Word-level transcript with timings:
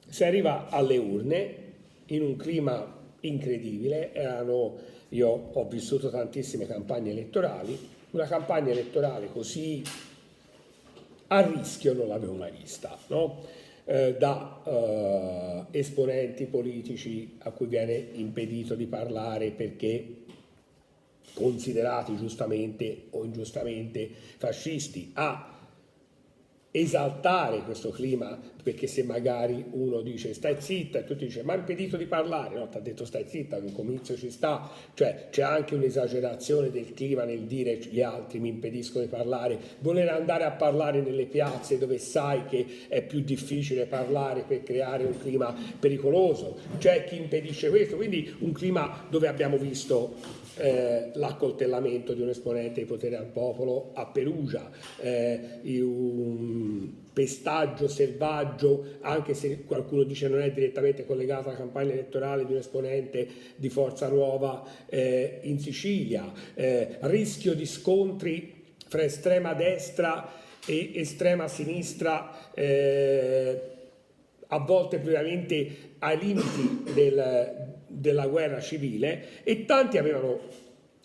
Si 0.07 0.25
arriva 0.25 0.69
alle 0.69 0.99
urne 0.99 1.55
in 2.07 2.21
un 2.21 2.37
clima 2.37 2.87
incredibile, 3.21 4.13
erano, 4.13 4.77
io 5.09 5.49
ho 5.55 5.67
vissuto 5.69 6.11
tantissime 6.11 6.67
campagne 6.67 7.13
elettorali, 7.13 7.89
una 8.11 8.27
campagna 8.27 8.73
elettorale 8.73 9.33
così 9.33 9.83
a 11.29 11.41
rischio 11.41 11.95
non 11.95 12.09
l'avevo 12.09 12.35
mai 12.35 12.51
vista, 12.51 12.95
no? 13.07 13.43
Eh, 13.85 14.17
da 14.19 14.63
eh, 14.65 15.79
esponenti 15.79 16.47
politici 16.47 17.37
a 17.39 17.51
cui 17.51 17.67
viene 17.67 17.95
impedito 18.13 18.75
di 18.75 18.87
parlare 18.87 19.51
perché 19.51 20.21
considerati 21.35 22.17
giustamente 22.17 23.07
o 23.11 23.25
ingiustamente 23.25 24.09
fascisti, 24.37 25.11
a 25.15 25.52
esaltare 26.73 27.63
questo 27.65 27.91
clima, 27.91 28.41
perché 28.63 28.87
se 28.87 29.03
magari 29.03 29.63
uno 29.73 30.01
dice 30.01 30.33
stai 30.33 30.57
zitta 30.59 31.01
e 31.01 31.05
tu 31.05 31.15
ti 31.17 31.27
dici 31.27 31.43
ma 31.43 31.53
ha 31.53 31.57
impedito 31.57 31.99
di 31.99 32.07
parlare, 32.07 32.57
no, 32.57 32.69
ti 32.69 32.79
ha 32.79 32.81
detto 32.81 33.05
stai 33.05 33.27
zitta, 33.29 33.59
un 33.59 33.73
comizio 33.73 34.17
ci 34.17 34.31
sta, 34.31 34.71
cioè 34.95 35.29
c'è 35.31 35.43
anche 35.43 35.75
un'esagerazione 35.75 36.71
del 36.71 36.95
clima 36.95 37.25
nel 37.25 37.41
dire 37.41 37.77
gli 37.77 38.01
altri 38.01 38.39
mi 38.39 38.49
impediscono 38.49 39.05
di 39.05 39.11
parlare, 39.11 39.59
voler 39.81 40.09
andare 40.09 40.45
a 40.45 40.53
parlare 40.53 41.03
nelle 41.03 41.27
piazze 41.27 41.77
dove 41.77 41.99
sai 41.99 42.47
che 42.47 42.67
è 42.89 43.03
più 43.03 43.21
difficile 43.21 43.85
parlare 43.85 44.45
per 44.47 44.63
creare 44.63 45.05
un 45.05 45.19
clima 45.19 45.55
pericoloso, 45.79 46.57
c'è 46.79 47.05
chi 47.05 47.17
impedisce 47.17 47.69
questo, 47.69 47.97
quindi 47.97 48.35
un 48.39 48.53
clima 48.53 49.07
dove 49.11 49.29
abbiamo 49.29 49.59
visto 49.59 50.41
eh, 50.57 51.11
l'accoltellamento 51.15 52.13
di 52.13 52.21
un 52.21 52.29
esponente 52.29 52.81
di 52.81 52.87
potere 52.87 53.17
al 53.17 53.27
popolo 53.27 53.91
a 53.95 54.07
Perugia, 54.07 54.71
eh, 55.01 55.61
un 55.83 56.62
pestaggio 57.13 57.89
selvaggio, 57.89 58.99
anche 59.01 59.35
se 59.35 59.65
qualcuno 59.65 60.03
dice 60.03 60.29
non 60.29 60.41
è 60.41 60.51
direttamente 60.51 61.05
collegato 61.05 61.49
alla 61.49 61.59
campagna 61.59 61.93
elettorale 61.93 62.47
di 62.47 62.53
un 62.53 62.59
esponente 62.59 63.29
di 63.57 63.69
Forza 63.69 64.09
Nuova 64.09 64.65
eh, 64.87 65.41
in 65.43 65.59
Sicilia, 65.59 66.33
eh, 66.55 66.97
rischio 67.01 67.55
di 67.55 67.67
scontri 67.67 68.61
fra 68.89 69.03
estrema 69.03 69.53
destra 69.55 70.41
e 70.65 70.93
estrema 70.95 71.49
sinistra 71.49 72.53
eh, 72.55 73.61
a 74.47 74.59
volte 74.59 74.99
veramente 74.99 75.95
ai 75.99 76.19
limiti 76.19 76.93
del, 76.93 77.81
della 77.87 78.27
guerra 78.27 78.61
civile 78.61 79.43
e 79.45 79.65
tanti 79.65 79.99
avevano 79.99 80.41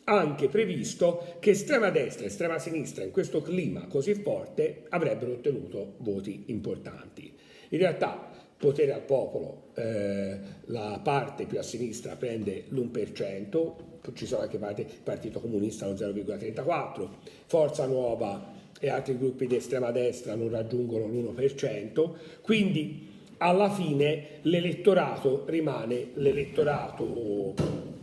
anche 0.09 0.47
previsto 0.47 1.35
che 1.39 1.51
estrema 1.51 1.89
destra 1.89 2.23
e 2.23 2.27
estrema 2.27 2.59
sinistra 2.59 3.03
in 3.03 3.11
questo 3.11 3.41
clima 3.41 3.87
così 3.87 4.13
forte 4.13 4.83
avrebbero 4.89 5.33
ottenuto 5.33 5.95
voti 5.97 6.45
importanti. 6.47 7.33
In 7.69 7.79
realtà 7.79 8.29
potere 8.57 8.93
al 8.93 9.01
popolo, 9.01 9.67
eh, 9.75 10.39
la 10.65 10.99
parte 11.03 11.45
più 11.45 11.59
a 11.59 11.63
sinistra 11.63 12.15
prende 12.15 12.65
l'1%, 12.69 13.73
ci 14.13 14.25
sono 14.25 14.43
anche 14.43 14.57
parte, 14.57 14.87
Partito 15.03 15.41
Comunista 15.41 15.85
allo 15.85 15.95
0,34%, 15.95 17.09
Forza 17.45 17.85
Nuova 17.85 18.55
e 18.79 18.89
altri 18.89 19.17
gruppi 19.17 19.45
di 19.45 19.57
estrema 19.57 19.91
destra 19.91 20.35
non 20.35 20.49
raggiungono 20.49 21.05
l'1%, 21.07 22.11
quindi 22.41 23.15
alla 23.39 23.69
fine 23.69 24.39
l'elettorato 24.43 25.43
rimane 25.47 26.11
l'elettorato 26.13 27.53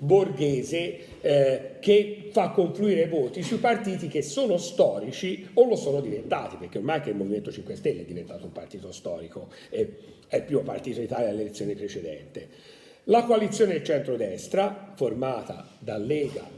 borghese 0.05 1.21
eh, 1.21 1.77
che 1.81 2.29
fa 2.31 2.51
confluire 2.51 3.09
voti 3.09 3.43
sui 3.43 3.59
partiti 3.59 4.09
che 4.09 4.23
sono 4.23 4.57
storici 4.57 5.49
o 5.55 5.67
lo 5.67 5.77
sono 5.77 6.01
diventati, 6.01 6.57
perché 6.57 6.79
ormai 6.79 7.01
che 7.01 7.11
il 7.11 7.17
Movimento 7.17 7.51
5 7.51 7.75
Stelle 7.77 8.03
è 8.03 8.05
diventato 8.05 8.45
un 8.45 8.53
partito 8.53 8.93
storico, 8.93 9.49
è, 9.71 9.87
è 10.29 10.37
il 10.37 10.43
primo 10.43 10.63
partito 10.63 11.01
d'Italia 11.01 11.29
alle 11.31 11.41
elezioni 11.41 11.75
precedenti. 11.75 12.47
La 13.05 13.25
coalizione 13.25 13.73
del 13.73 13.85
centrodestra, 13.85 14.93
formata 14.95 15.69
da 15.79 15.99
Lega, 15.99 16.49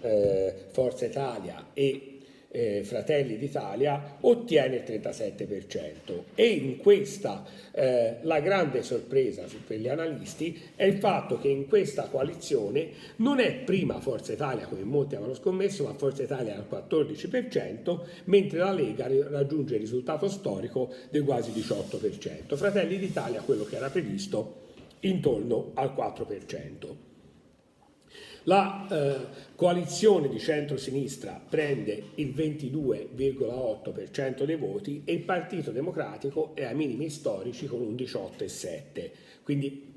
eh, 0.00 0.54
Forza 0.70 1.06
Italia 1.06 1.70
e 1.72 2.13
eh, 2.54 2.82
Fratelli 2.84 3.36
d'Italia 3.36 4.18
ottiene 4.20 4.76
il 4.76 4.82
37% 4.86 6.22
e 6.36 6.46
in 6.46 6.76
questa 6.76 7.44
eh, 7.72 8.18
la 8.22 8.38
grande 8.38 8.84
sorpresa 8.84 9.44
per 9.66 9.80
gli 9.80 9.88
analisti 9.88 10.60
è 10.76 10.84
il 10.84 10.98
fatto 10.98 11.40
che 11.40 11.48
in 11.48 11.66
questa 11.66 12.04
coalizione 12.04 12.90
non 13.16 13.40
è 13.40 13.52
prima 13.52 13.98
Forza 13.98 14.32
Italia 14.32 14.66
come 14.66 14.84
molti 14.84 15.16
avevano 15.16 15.34
scommesso 15.34 15.82
ma 15.82 15.94
Forza 15.94 16.22
Italia 16.22 16.54
al 16.54 16.66
14% 16.70 18.00
mentre 18.26 18.58
la 18.58 18.72
Lega 18.72 19.08
raggiunge 19.30 19.74
il 19.74 19.80
risultato 19.80 20.28
storico 20.28 20.92
del 21.10 21.24
quasi 21.24 21.50
18%. 21.50 22.54
Fratelli 22.54 22.98
d'Italia 22.98 23.40
quello 23.40 23.64
che 23.64 23.76
era 23.76 23.90
previsto 23.90 24.62
intorno 25.00 25.72
al 25.74 25.92
4%. 25.96 27.13
La 28.46 28.86
eh, 28.90 29.16
coalizione 29.54 30.28
di 30.28 30.38
centro-sinistra 30.38 31.40
prende 31.48 32.10
il 32.16 32.34
22,8% 32.34 34.44
dei 34.44 34.56
voti 34.56 35.00
e 35.06 35.14
il 35.14 35.22
Partito 35.22 35.70
Democratico 35.70 36.50
è 36.54 36.64
ai 36.64 36.74
minimi 36.74 37.08
storici 37.08 37.66
con 37.66 37.80
un 37.80 37.94
18,7%. 37.94 39.10
Quindi 39.42 39.92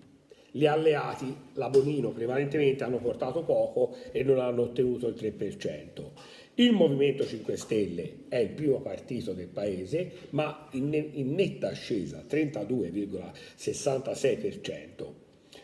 gli 0.50 0.66
alleati, 0.66 1.36
la 1.53 1.69
Bonino 1.69 2.12
prevalentemente, 2.12 2.86
hanno 2.86 3.00
portato 3.00 3.44
poco 3.44 3.97
e 4.13 4.24
non 4.24 4.40
hanno 4.40 4.62
ottenuto 4.62 5.09
il 5.09 5.16
3%. 5.16 6.12
Il 6.56 6.72
Movimento 6.72 7.25
5 7.25 7.57
Stelle 7.57 8.13
è 8.30 8.38
il 8.38 8.47
primo 8.50 8.80
partito 8.80 9.34
del 9.34 9.47
paese, 9.47 10.09
ma 10.31 10.69
in, 10.72 10.91
in 10.94 11.36
netta 11.36 11.68
ascesa, 11.68 12.24
32,66%. 12.28 15.06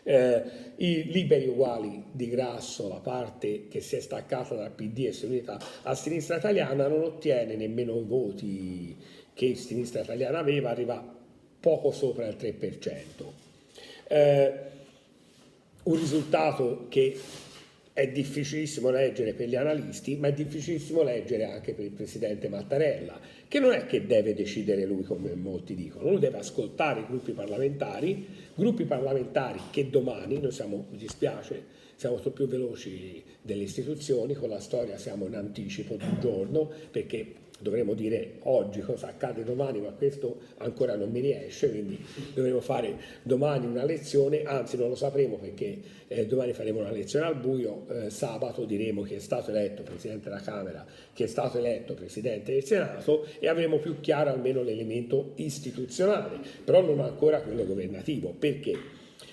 Eh, 0.06 0.42
I 0.76 1.04
liberi 1.10 1.48
uguali 1.48 2.04
di 2.12 2.28
Grasso, 2.28 2.88
la 2.88 3.00
parte 3.00 3.68
che 3.68 3.80
si 3.80 3.96
è 3.96 4.00
staccata 4.00 4.54
dal 4.54 4.70
PD 4.70 5.06
e 5.06 5.12
si 5.12 5.24
è 5.24 5.28
unita 5.28 5.58
a 5.82 5.94
sinistra 5.94 6.36
italiana, 6.36 6.86
non 6.86 7.02
ottiene 7.02 7.56
nemmeno 7.56 7.98
i 7.98 8.04
voti 8.04 8.96
che 9.32 9.54
sinistra 9.54 10.02
italiana 10.02 10.38
aveva, 10.38 10.70
arriva 10.70 11.02
poco 11.58 11.90
sopra 11.90 12.26
il 12.26 12.36
3%. 12.38 12.92
Eh, 14.06 14.52
un 15.84 15.96
risultato 15.96 16.86
che 16.88 17.18
è 17.94 18.08
difficilissimo 18.08 18.90
leggere 18.90 19.34
per 19.34 19.48
gli 19.48 19.54
analisti, 19.54 20.16
ma 20.16 20.26
è 20.26 20.32
difficilissimo 20.32 21.04
leggere 21.04 21.44
anche 21.44 21.74
per 21.74 21.84
il 21.84 21.92
presidente 21.92 22.48
Mattarella, 22.48 23.20
che 23.46 23.60
non 23.60 23.70
è 23.70 23.86
che 23.86 24.04
deve 24.04 24.34
decidere 24.34 24.84
lui 24.84 25.04
come 25.04 25.32
molti 25.36 25.76
dicono, 25.76 26.10
lui 26.10 26.18
deve 26.18 26.38
ascoltare 26.38 27.02
i 27.02 27.06
gruppi 27.06 27.30
parlamentari, 27.30 28.26
gruppi 28.56 28.84
parlamentari 28.84 29.60
che 29.70 29.90
domani, 29.90 30.40
noi 30.40 30.50
siamo, 30.50 30.86
mi 30.90 30.98
dispiace, 30.98 31.62
siamo 31.94 32.16
più 32.16 32.48
veloci 32.48 33.22
delle 33.40 33.62
istituzioni, 33.62 34.34
con 34.34 34.48
la 34.48 34.58
storia 34.58 34.98
siamo 34.98 35.26
in 35.26 35.36
anticipo 35.36 35.94
di 35.94 36.04
un 36.04 36.18
giorno, 36.20 36.68
perché 36.90 37.32
dovremmo 37.60 37.94
dire 37.94 38.38
oggi 38.42 38.80
cosa 38.80 39.08
accade 39.08 39.44
domani, 39.44 39.80
ma 39.80 39.90
questo 39.90 40.38
ancora 40.58 40.96
non 40.96 41.10
mi 41.10 41.20
riesce, 41.20 41.70
quindi 41.70 41.98
dovremo 42.34 42.60
fare 42.60 42.96
domani 43.22 43.66
una 43.66 43.84
lezione, 43.84 44.42
anzi 44.42 44.76
non 44.76 44.88
lo 44.88 44.94
sapremo 44.94 45.36
perché 45.36 45.78
eh, 46.08 46.26
domani 46.26 46.52
faremo 46.52 46.80
una 46.80 46.90
lezione 46.90 47.26
al 47.26 47.36
buio, 47.36 47.86
eh, 47.88 48.10
sabato 48.10 48.64
diremo 48.64 49.02
chi 49.02 49.14
è 49.14 49.18
stato 49.18 49.50
eletto 49.50 49.82
Presidente 49.82 50.28
della 50.28 50.40
Camera, 50.40 50.84
chi 51.12 51.22
è 51.22 51.26
stato 51.26 51.58
eletto 51.58 51.94
Presidente 51.94 52.52
del 52.52 52.64
Senato 52.64 53.26
e 53.38 53.48
avremo 53.48 53.78
più 53.78 54.00
chiaro 54.00 54.30
almeno 54.30 54.62
l'elemento 54.62 55.32
istituzionale, 55.36 56.38
però 56.64 56.82
non 56.82 57.00
ancora 57.00 57.40
quello 57.40 57.64
governativo. 57.64 58.34
Perché? 58.36 58.76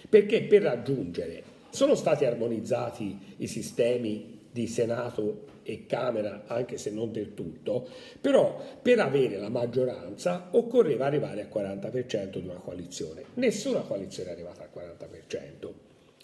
Perché 0.08 0.44
per 0.44 0.62
raggiungere 0.62 1.44
sono 1.70 1.96
stati 1.96 2.26
armonizzati 2.26 3.18
i 3.38 3.48
sistemi 3.48 4.40
di 4.52 4.68
Senato 4.68 5.51
e 5.64 5.86
Camera, 5.86 6.44
anche 6.48 6.78
se 6.78 6.92
non 6.92 7.12
del 7.12 7.34
tutto, 7.34 7.88
però 8.20 8.62
per 8.82 9.00
avere 9.00 9.38
la 9.38 9.50
maggioranza 9.50 10.50
occorreva 10.52 11.06
arrivare 11.06 11.42
al 11.42 11.50
40% 11.54 12.40
di 12.40 12.48
una 12.48 12.60
coalizione. 12.60 13.24
Nessuna 13.36 13.82
coalizione 13.82 14.30
è 14.30 14.34
arrivata 14.34 14.64
al 14.64 14.70
40%. 14.74 15.72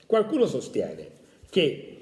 Qualcuno 0.06 0.45
sostiene 0.45 1.10
che 1.50 1.98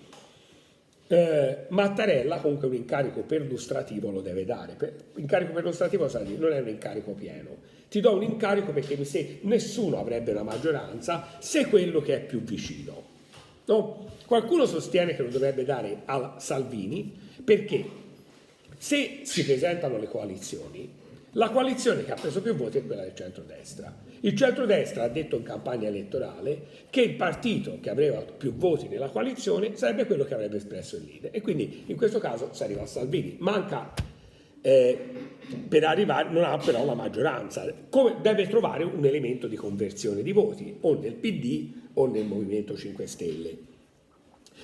eh, 1.08 1.66
Mattarella 1.70 2.40
comunque 2.40 2.68
un 2.68 2.74
incarico 2.74 3.22
perlustrativo 3.22 4.10
lo 4.10 4.22
deve 4.22 4.46
dare. 4.46 4.74
Per, 4.74 4.94
incarico 5.16 5.54
perlustrativo 5.54 6.10
non 6.38 6.52
è 6.52 6.60
un 6.60 6.68
incarico 6.68 7.12
pieno. 7.12 7.74
Ti 7.88 8.00
do 8.00 8.16
un 8.16 8.24
incarico 8.24 8.72
perché 8.72 9.04
se 9.06 9.40
nessuno 9.42 10.00
avrebbe 10.00 10.32
una 10.32 10.44
maggioranza 10.44 11.28
se 11.40 11.68
quello 11.68 12.02
che 12.02 12.16
è 12.16 12.22
più 12.22 12.42
vicino. 12.42 13.05
No? 13.66 14.14
Qualcuno 14.26 14.66
sostiene 14.66 15.16
che 15.16 15.24
lo 15.24 15.30
dovrebbe 15.30 15.64
dare 15.64 16.02
a 16.06 16.36
Salvini 16.40 17.14
perché 17.44 18.04
se 18.78 19.22
si 19.24 19.44
presentano 19.44 19.98
le 19.98 20.08
coalizioni, 20.08 21.04
La 21.38 21.50
coalizione 21.50 22.06
che 22.06 22.14
ha 22.14 22.16
preso 22.16 22.42
più 22.42 22.56
voti 22.56 22.78
è 22.78 22.86
quella 22.86 23.02
del 23.02 23.14
centrodestra. 23.14 23.94
Il 24.22 24.38
centrodestra 24.38 25.04
ha 25.04 25.10
detto 25.10 25.36
in 25.36 25.44
campagna 25.44 25.90
elettorale 25.90 26.66
che 26.90 27.02
il 27.02 27.16
partito 27.16 27.80
che 27.82 27.90
aveva 27.90 28.22
più 28.22 28.54
voti 28.54 28.88
nella 28.88 29.10
coalizione 29.10 29.76
sarebbe 29.76 30.06
quello 30.06 30.24
che 30.24 30.34
avrebbe 30.34 30.56
espresso 30.56 30.96
il 30.96 31.04
leader 31.04 31.32
e 31.34 31.42
quindi 31.42 31.84
in 31.88 31.98
questo 31.98 32.20
caso 32.20 32.52
si 32.54 32.64
arriva 32.64 32.84
a 32.84 32.86
Salvini. 32.86 33.36
Manca 33.40 33.94
eh, 34.62 34.98
per 35.68 35.84
arrivare, 35.84 36.30
non 36.30 36.46
ha 36.46 36.58
però 36.58 36.86
la 36.86 36.94
maggioranza, 36.94 37.66
Come 37.90 38.16
deve 38.22 38.48
trovare 38.48 38.86
un 38.86 39.04
elemento 39.04 39.48
di 39.48 39.58
conversione 39.58 40.24
di 40.24 40.32
voti 40.32 40.78
o 40.80 40.98
nel 40.98 41.16
PD 41.16 41.84
o 41.96 42.06
nel 42.08 42.26
Movimento 42.26 42.78
5 42.78 43.06
Stelle. 43.06 43.58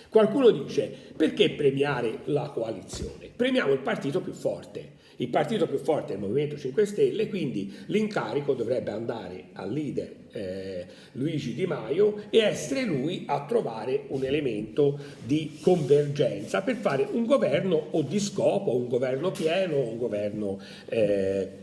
Qualcuno 0.09 0.49
dice 0.51 0.93
perché 1.15 1.51
premiare 1.51 2.19
la 2.25 2.49
coalizione? 2.49 3.29
Premiamo 3.35 3.73
il 3.73 3.79
partito 3.79 4.21
più 4.21 4.33
forte 4.33 4.99
il 5.21 5.27
partito 5.27 5.67
più 5.67 5.77
forte 5.77 6.13
è 6.13 6.15
il 6.15 6.21
Movimento 6.21 6.57
5 6.57 6.83
Stelle, 6.83 7.29
quindi 7.29 7.71
l'incarico 7.87 8.55
dovrebbe 8.55 8.89
andare 8.89 9.49
al 9.53 9.71
leader 9.71 10.15
eh, 10.31 10.85
Luigi 11.13 11.53
Di 11.53 11.67
Maio 11.67 12.23
e 12.31 12.39
essere 12.39 12.85
lui 12.85 13.25
a 13.27 13.45
trovare 13.45 14.05
un 14.07 14.23
elemento 14.23 14.97
di 15.23 15.59
convergenza 15.61 16.63
per 16.63 16.75
fare 16.77 17.07
un 17.11 17.25
governo 17.25 17.89
o 17.91 18.01
di 18.01 18.19
scopo, 18.19 18.75
un 18.75 18.87
governo 18.87 19.29
pieno, 19.29 19.77
un 19.77 19.97
governo 19.97 20.59
eh, 20.87 21.60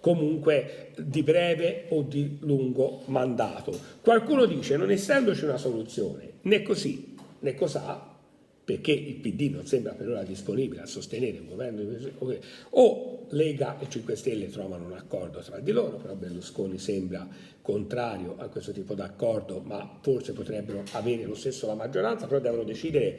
comunque 0.00 0.92
di 0.96 1.22
breve 1.22 1.86
o 1.90 2.02
di 2.02 2.38
lungo 2.40 3.02
mandato. 3.06 3.78
Qualcuno 4.00 4.44
dice 4.44 4.76
non 4.76 4.90
essendoci 4.90 5.44
una 5.44 5.58
soluzione 5.58 6.32
né 6.42 6.62
così 6.62 7.14
né 7.40 7.54
cos'ha, 7.54 8.16
perché 8.64 8.92
il 8.92 9.14
PD 9.14 9.50
non 9.50 9.64
sembra 9.66 9.92
per 9.92 10.08
ora 10.08 10.22
disponibile 10.22 10.82
a 10.82 10.86
sostenere 10.86 11.38
un 11.38 11.48
governo 11.48 11.82
o 12.70 13.26
Lega 13.30 13.78
e 13.78 13.88
5 13.88 14.14
Stelle 14.14 14.50
trovano 14.50 14.84
un 14.84 14.92
accordo 14.92 15.40
tra 15.40 15.58
di 15.58 15.72
loro, 15.72 15.96
però 15.96 16.14
Berlusconi 16.14 16.78
sembra 16.78 17.26
contrario 17.62 18.34
a 18.38 18.48
questo 18.48 18.72
tipo 18.72 18.94
di 18.94 19.00
accordo, 19.00 19.62
ma 19.64 19.98
forse 20.00 20.32
potrebbero 20.32 20.82
avere 20.92 21.24
lo 21.24 21.34
stesso 21.34 21.66
la 21.66 21.74
maggioranza, 21.74 22.26
però 22.26 22.40
devono 22.40 22.64
decidere 22.64 23.18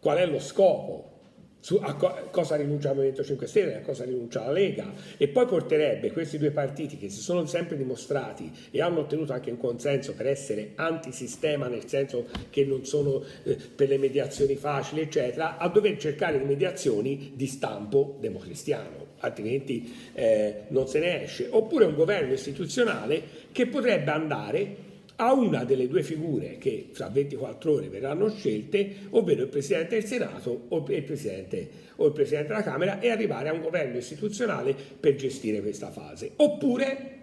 qual 0.00 0.18
è 0.18 0.26
lo 0.26 0.38
scopo 0.40 1.17
su 1.60 1.78
a 1.82 1.94
co 1.94 2.28
cosa 2.30 2.56
rinuncia 2.56 2.90
il 2.90 2.94
Movimento 2.94 3.24
5 3.24 3.46
Stelle, 3.46 3.76
a 3.76 3.80
cosa 3.80 4.04
rinuncia 4.04 4.44
la 4.44 4.52
Lega. 4.52 4.92
E 5.16 5.28
poi 5.28 5.46
porterebbe 5.46 6.12
questi 6.12 6.38
due 6.38 6.50
partiti 6.50 6.96
che 6.96 7.08
si 7.08 7.20
sono 7.20 7.46
sempre 7.46 7.76
dimostrati 7.76 8.50
e 8.70 8.80
hanno 8.80 9.00
ottenuto 9.00 9.32
anche 9.32 9.50
un 9.50 9.58
consenso 9.58 10.14
per 10.14 10.26
essere 10.26 10.72
antisistema 10.76 11.66
nel 11.68 11.86
senso 11.86 12.26
che 12.50 12.64
non 12.64 12.84
sono 12.84 13.22
eh, 13.42 13.56
per 13.74 13.88
le 13.88 13.98
mediazioni 13.98 14.54
facili 14.56 15.00
eccetera 15.00 15.58
a 15.58 15.68
dover 15.68 15.96
cercare 15.98 16.38
mediazioni 16.38 17.32
di 17.34 17.46
stampo 17.46 18.16
democristiano. 18.20 19.06
Altrimenti 19.20 19.92
eh, 20.14 20.64
non 20.68 20.86
se 20.86 21.00
ne 21.00 21.24
esce. 21.24 21.48
Oppure 21.50 21.86
un 21.86 21.94
governo 21.94 22.32
istituzionale 22.32 23.22
che 23.50 23.66
potrebbe 23.66 24.10
andare 24.10 24.86
a 25.20 25.32
una 25.32 25.64
delle 25.64 25.88
due 25.88 26.02
figure 26.02 26.58
che 26.58 26.90
fra 26.92 27.08
24 27.08 27.72
ore 27.72 27.88
verranno 27.88 28.30
scelte, 28.30 28.94
ovvero 29.10 29.42
il 29.42 29.48
Presidente 29.48 29.96
del 29.96 30.04
Senato 30.04 30.66
o 30.68 30.84
il 30.86 31.02
Presidente, 31.02 31.68
o 31.96 32.06
il 32.06 32.12
Presidente 32.12 32.48
della 32.48 32.62
Camera, 32.62 33.00
e 33.00 33.10
arrivare 33.10 33.48
a 33.48 33.52
un 33.52 33.60
governo 33.60 33.96
istituzionale 33.96 34.76
per 34.98 35.16
gestire 35.16 35.60
questa 35.60 35.90
fase. 35.90 36.32
Oppure 36.36 37.16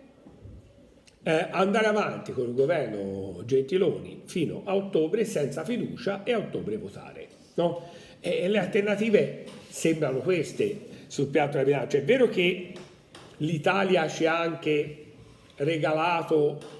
eh, 1.23 1.47
andare 1.51 1.85
avanti 1.85 2.33
con 2.33 2.49
il 2.49 2.53
governo 2.53 3.43
Gentiloni 3.45 4.23
fino 4.25 4.63
a 4.65 4.75
ottobre 4.75 5.23
senza 5.23 5.63
fiducia 5.63 6.23
e 6.23 6.33
a 6.33 6.37
ottobre 6.39 6.77
votare. 6.77 7.27
No? 7.53 7.89
E 8.19 8.49
le 8.49 8.57
alternative 8.57 9.45
sembrano 9.69 10.19
queste 10.19 10.79
sul 11.07 11.27
piatto 11.27 11.53
della 11.53 11.63
bilancia. 11.63 11.97
È 11.97 12.03
vero 12.03 12.27
che 12.27 12.73
l'Italia 13.37 14.07
ci 14.09 14.25
ha 14.25 14.37
anche 14.37 15.03
regalato 15.55 16.74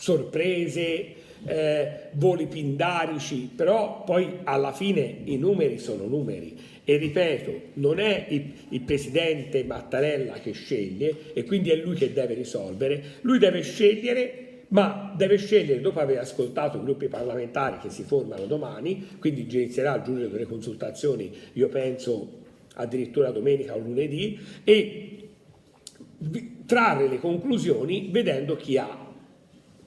sorprese, 0.00 1.14
eh, 1.44 1.90
voli 2.12 2.46
pindarici, 2.46 3.50
però 3.54 4.02
poi 4.02 4.38
alla 4.44 4.72
fine 4.72 5.18
i 5.24 5.36
numeri 5.36 5.78
sono 5.78 6.06
numeri. 6.06 6.56
E 6.84 6.96
ripeto, 6.96 7.60
non 7.74 8.00
è 8.00 8.26
il, 8.30 8.50
il, 8.70 8.80
presidente 8.80 9.62
Mattarella 9.62 10.34
che 10.34 10.52
sceglie 10.52 11.32
e 11.34 11.44
quindi 11.44 11.70
è 11.70 11.76
lui 11.76 11.94
che 11.96 12.14
deve 12.14 12.32
risolvere, 12.32 13.02
lui 13.20 13.38
deve 13.38 13.60
scegliere 13.60 14.46
ma 14.68 15.12
deve 15.16 15.36
scegliere 15.36 15.80
dopo 15.80 15.98
aver 15.98 16.18
ascoltato 16.18 16.78
i 16.78 16.82
gruppi 16.82 17.08
parlamentari 17.08 17.78
che 17.78 17.90
si 17.90 18.04
formano 18.04 18.46
domani, 18.46 19.16
quindi 19.18 19.46
inizierà 19.50 19.94
a 19.94 20.02
giugno 20.02 20.28
delle 20.28 20.46
consultazioni, 20.46 21.30
io 21.54 21.68
penso 21.68 22.38
addirittura 22.74 23.32
domenica 23.32 23.74
o 23.74 23.78
lunedì, 23.78 24.38
e 24.62 25.28
trarre 26.66 27.08
le 27.08 27.18
conclusioni 27.18 28.10
vedendo 28.12 28.54
chi 28.54 28.78
ha 28.78 29.09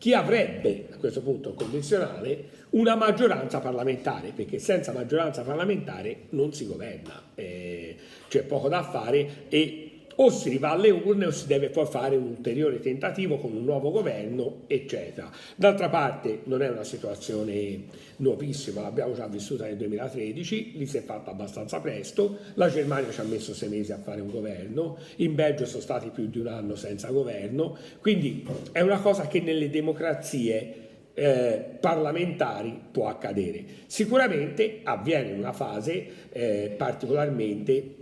chi 0.04 0.14
avrebbe 0.14 0.88
a 0.92 0.98
questo 0.98 1.22
punto 1.22 1.54
condizionale 1.54 2.66
una 2.72 2.94
maggioranza 2.94 3.62
parlamentare, 3.62 4.34
perché 4.36 4.60
senza 4.60 4.92
maggioranza 4.92 5.44
parlamentare 5.44 6.24
non 6.32 6.52
si 6.52 6.68
governa, 6.68 7.30
eh, 7.36 7.96
c'è 8.28 8.44
poco 8.44 8.68
da 8.68 8.84
fare 8.84 9.46
e 9.48 9.93
o 10.16 10.30
si 10.30 10.50
riva 10.50 10.72
alle 10.72 10.90
urne 10.90 11.28
o 11.28 11.32
si 11.32 11.48
deve 11.48 11.70
poi 11.70 11.86
fare 11.86 12.16
un 12.16 12.28
ulteriore 12.28 12.80
tentativo 12.80 13.38
con 13.38 13.54
un 13.54 13.64
nuovo 13.64 13.92
governo, 13.92 14.62
eccetera. 14.68 15.32
D'altra 15.56 15.90
parte 15.90 16.42
non 16.46 16.62
è 16.62 16.70
una 16.70 16.84
situazione 16.84 17.84
nuovissima, 18.18 18.82
l'abbiamo 18.82 19.14
già 19.14 19.28
vissuta 19.28 19.66
nel 19.66 19.78
2013, 19.78 20.74
lì 20.78 20.86
si 20.86 20.98
è 20.98 21.02
fatta 21.02 21.32
abbastanza 21.32 21.80
presto, 21.80 22.38
la 22.56 22.70
Germania 22.70 23.12
ci 23.12 23.20
ha 23.22 23.24
messo 23.24 23.54
sei 23.54 23.70
mesi 23.70 23.92
a 23.92 23.98
fare 23.98 24.22
un 24.22 24.30
governo, 24.30 24.98
in 25.18 25.36
Belgio 25.36 25.66
sono 25.66 25.82
stati 25.82 26.10
più 26.10 26.28
di 26.28 26.40
un 26.40 26.48
anno 26.48 26.76
senza 26.76 27.10
governo, 27.10 27.78
quindi 28.00 28.46
è 28.72 28.82
una 28.82 29.00
cosa 29.00 29.28
che 29.28 29.42
nelle 29.42 29.70
democrazie 29.70 30.82
eh, 31.14 31.78
parlamentari 31.80 32.80
può 32.92 33.08
accadere. 33.08 33.64
Sicuramente 33.86 34.80
avviene 34.84 35.30
in 35.30 35.38
una 35.38 35.54
fase 35.54 36.06
eh, 36.32 36.74
particolarmente 36.76 38.02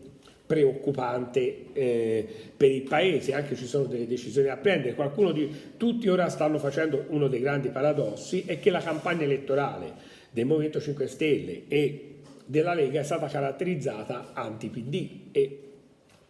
preoccupante 0.52 1.72
eh, 1.72 2.28
per 2.58 2.70
il 2.70 2.82
Paese, 2.82 3.34
anche 3.34 3.56
ci 3.56 3.66
sono 3.66 3.86
delle 3.86 4.06
decisioni 4.06 4.48
da 4.48 4.58
prendere. 4.58 4.96
Qualcuno 4.96 5.32
di 5.32 5.50
tutti 5.78 6.10
ora 6.10 6.28
stanno 6.28 6.60
facendo 6.60 7.06
uno 7.08 7.30
dei 7.30 7.40
grandi 7.40 7.70
paradossi, 7.70 8.44
è 8.46 8.60
che 8.60 8.70
la 8.70 8.82
campagna 8.82 9.24
elettorale 9.24 9.94
del 10.30 10.46
Movimento 10.46 10.82
5 10.82 11.08
Stelle 11.08 11.62
e 11.70 12.16
della 12.46 12.74
Lega 12.74 13.00
è 13.00 13.04
stata 13.04 13.28
caratterizzata 13.28 14.32
anti-PD 14.34 15.10
e 15.32 15.60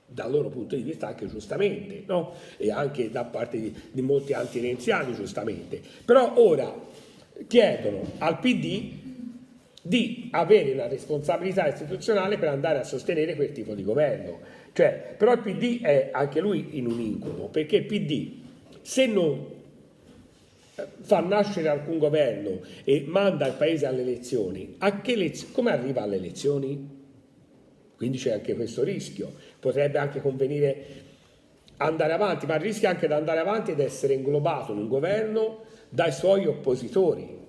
dal 0.06 0.30
loro 0.30 0.50
punto 0.50 0.76
di 0.76 0.84
vista 0.84 1.08
anche 1.08 1.26
giustamente, 1.26 2.04
no? 2.06 2.36
e 2.58 2.70
anche 2.70 3.10
da 3.10 3.24
parte 3.24 3.60
di, 3.60 3.76
di 3.92 4.02
molti 4.04 4.34
anti-renziani 4.34 5.16
giustamente. 5.16 5.82
Però 6.06 6.34
ora 6.36 6.72
chiedono 7.48 8.04
al 8.20 8.38
PD 8.38 9.01
di 9.82 10.30
avere 10.32 10.74
una 10.74 10.88
responsabilità 10.88 11.68
istituzionale 11.68 12.38
per 12.38 12.50
andare 12.50 12.80
a 12.80 12.84
sostenere 12.84 13.36
quel 13.36 13.52
tipo 13.52 13.74
di 13.74 13.84
governo. 13.84 14.40
Cioè, 14.74 15.16
però 15.18 15.34
il 15.34 15.40
PD 15.40 15.82
è 15.82 16.10
anche 16.12 16.40
lui 16.40 16.78
in 16.78 16.86
un 16.86 17.00
incubo, 17.00 17.48
perché 17.48 17.78
il 17.78 17.86
PD 17.86 18.40
se 18.82 19.06
non 19.08 19.46
eh, 20.76 20.88
fa 21.02 21.20
nascere 21.20 21.68
alcun 21.68 21.98
governo 21.98 22.62
e 22.84 23.04
manda 23.08 23.48
il 23.48 23.54
paese 23.54 23.86
alle 23.86 24.02
elezioni, 24.02 24.78
come 25.52 25.72
arriva 25.72 26.02
alle 26.02 26.16
elezioni? 26.16 27.00
Quindi 27.96 28.18
c'è 28.18 28.32
anche 28.32 28.56
questo 28.56 28.84
rischio. 28.84 29.32
Potrebbe 29.60 30.00
anche 30.00 30.22
convenire 30.22 30.86
andare 31.78 32.14
avanti, 32.14 32.48
ma 32.48 32.56
rischia 32.56 32.90
anche 32.90 33.06
di 33.06 33.14
andare 33.14 33.40
avanti 33.40 33.72
ed 33.72 33.80
essere 33.80 34.14
inglobato 34.14 34.72
in 34.72 34.80
un 34.80 34.88
governo 34.88 35.66
dai 35.90 36.12
suoi 36.12 36.48
oppositori 36.48 37.40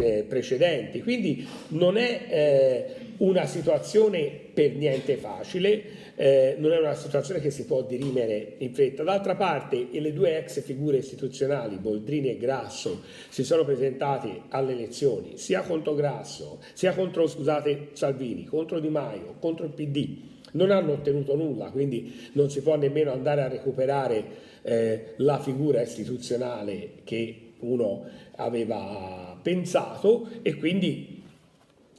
eh, 0.00 0.24
precedenti. 0.28 1.02
Quindi 1.02 1.46
non 1.68 1.96
è 1.96 2.20
eh, 2.28 2.94
una 3.18 3.46
situazione 3.46 4.30
per 4.52 4.74
niente 4.74 5.16
facile, 5.16 5.82
eh, 6.16 6.56
non 6.58 6.72
è 6.72 6.78
una 6.78 6.94
situazione 6.94 7.40
che 7.40 7.50
si 7.50 7.64
può 7.64 7.82
dirimere 7.82 8.54
in 8.58 8.72
fretta. 8.74 9.02
D'altra 9.02 9.34
parte 9.36 9.88
le 9.90 10.12
due 10.12 10.38
ex 10.38 10.62
figure 10.62 10.98
istituzionali, 10.98 11.76
Boldrini 11.76 12.30
e 12.30 12.36
Grasso, 12.36 13.02
si 13.28 13.44
sono 13.44 13.64
presentati 13.64 14.42
alle 14.48 14.72
elezioni 14.72 15.36
sia 15.36 15.62
contro 15.62 15.94
Grasso, 15.94 16.60
sia 16.72 16.92
contro 16.94 17.26
scusate, 17.26 17.88
Salvini, 17.92 18.44
contro 18.44 18.80
Di 18.80 18.88
Maio, 18.88 19.36
contro 19.38 19.66
il 19.66 19.72
PD. 19.72 20.28
Non 20.52 20.70
hanno 20.70 20.92
ottenuto 20.92 21.36
nulla, 21.36 21.70
quindi 21.70 22.30
non 22.32 22.50
si 22.50 22.60
può 22.60 22.76
nemmeno 22.76 23.12
andare 23.12 23.42
a 23.42 23.48
recuperare 23.48 24.24
eh, 24.62 25.14
la 25.16 25.38
figura 25.38 25.80
istituzionale 25.80 26.90
che 27.04 27.49
uno 27.60 28.04
aveva 28.36 29.38
pensato 29.42 30.28
e 30.42 30.54
quindi 30.56 31.20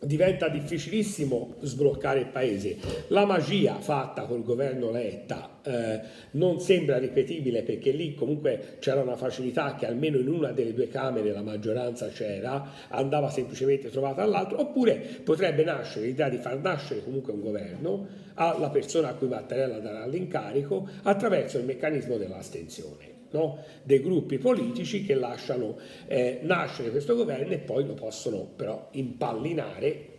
diventa 0.03 0.47
difficilissimo 0.47 1.55
sbloccare 1.61 2.19
il 2.21 2.27
paese. 2.27 2.77
La 3.07 3.25
magia 3.25 3.75
fatta 3.75 4.23
col 4.23 4.43
governo 4.43 4.89
Letta 4.89 5.59
eh, 5.63 5.99
non 6.31 6.59
sembra 6.59 6.97
ripetibile 6.97 7.61
perché 7.61 7.91
lì 7.91 8.15
comunque 8.15 8.77
c'era 8.79 9.01
una 9.01 9.15
facilità 9.15 9.75
che 9.75 9.85
almeno 9.85 10.17
in 10.17 10.27
una 10.27 10.51
delle 10.51 10.73
due 10.73 10.87
Camere 10.87 11.31
la 11.31 11.43
maggioranza 11.43 12.07
c'era, 12.07 12.71
andava 12.89 13.29
semplicemente 13.29 13.89
trovata 13.89 14.23
all'altro, 14.23 14.59
oppure 14.59 14.95
potrebbe 15.23 15.63
nascere 15.63 16.07
l'idea 16.07 16.29
di 16.29 16.37
far 16.37 16.57
nascere 16.59 17.03
comunque 17.03 17.33
un 17.33 17.41
governo 17.41 18.07
alla 18.33 18.69
persona 18.69 19.09
a 19.09 19.13
cui 19.13 19.27
Mattarella 19.27 19.77
darà 19.77 20.07
l'incarico 20.07 20.87
attraverso 21.03 21.59
il 21.59 21.65
meccanismo 21.65 22.17
dell'astensione. 22.17 23.20
No? 23.31 23.63
dei 23.83 24.01
gruppi 24.01 24.38
politici 24.38 25.05
che 25.05 25.15
lasciano 25.15 25.77
eh, 26.07 26.39
nascere 26.43 26.91
questo 26.91 27.15
governo 27.15 27.53
e 27.53 27.59
poi 27.59 27.85
lo 27.85 27.93
possono 27.93 28.47
però 28.55 28.89
impallinare 28.91 30.09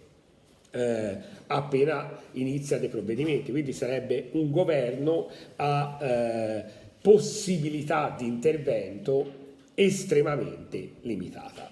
eh, 0.73 1.17
appena 1.47 2.19
inizia 2.33 2.79
dei 2.79 2.89
provvedimenti. 2.89 3.51
Quindi 3.51 3.73
sarebbe 3.73 4.31
un 4.33 4.51
governo 4.51 5.29
a 5.57 5.99
eh, 6.01 6.65
possibilità 7.01 8.15
di 8.17 8.27
intervento 8.27 9.41
estremamente 9.75 10.93
limitata. 11.03 11.72